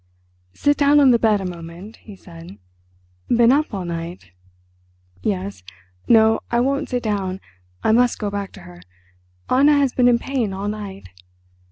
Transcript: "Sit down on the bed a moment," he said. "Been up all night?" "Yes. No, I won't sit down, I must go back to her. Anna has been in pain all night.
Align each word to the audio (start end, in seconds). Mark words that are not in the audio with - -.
"Sit 0.55 0.77
down 0.77 0.99
on 0.99 1.11
the 1.11 1.19
bed 1.19 1.41
a 1.41 1.45
moment," 1.45 1.97
he 1.97 2.15
said. 2.15 2.57
"Been 3.27 3.51
up 3.51 3.71
all 3.71 3.85
night?" 3.85 4.31
"Yes. 5.21 5.61
No, 6.07 6.39
I 6.49 6.59
won't 6.59 6.89
sit 6.89 7.03
down, 7.03 7.39
I 7.83 7.91
must 7.91 8.17
go 8.17 8.31
back 8.31 8.51
to 8.53 8.61
her. 8.61 8.81
Anna 9.47 9.73
has 9.77 9.93
been 9.93 10.07
in 10.07 10.17
pain 10.17 10.53
all 10.53 10.67
night. 10.69 11.09